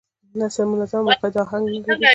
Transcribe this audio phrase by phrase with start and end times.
[0.35, 2.07] نثر منظم او با قاعده اهنګ نه لري.